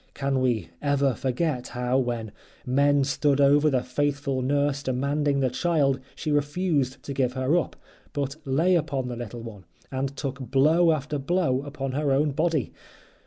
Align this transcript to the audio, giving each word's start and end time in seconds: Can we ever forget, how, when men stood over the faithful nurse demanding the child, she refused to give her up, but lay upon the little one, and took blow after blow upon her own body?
Can 0.15 0.39
we 0.41 0.69
ever 0.81 1.13
forget, 1.13 1.67
how, 1.77 1.99
when 1.99 2.31
men 2.65 3.03
stood 3.03 3.39
over 3.39 3.69
the 3.69 3.83
faithful 3.83 4.41
nurse 4.41 4.81
demanding 4.81 5.41
the 5.41 5.51
child, 5.51 5.99
she 6.15 6.31
refused 6.31 7.03
to 7.03 7.13
give 7.13 7.33
her 7.33 7.55
up, 7.55 7.75
but 8.11 8.35
lay 8.43 8.73
upon 8.73 9.09
the 9.09 9.15
little 9.15 9.41
one, 9.43 9.63
and 9.91 10.17
took 10.17 10.39
blow 10.39 10.91
after 10.91 11.19
blow 11.19 11.61
upon 11.61 11.91
her 11.91 12.11
own 12.11 12.31
body? 12.31 12.73